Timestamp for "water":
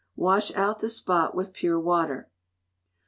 1.79-2.27